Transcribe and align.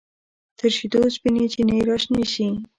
تر 0.57 0.69
شیدو 0.77 1.01
سپینې 1.15 1.45
چینې 1.53 1.77
راشنې 1.89 2.25
شي 2.33 2.47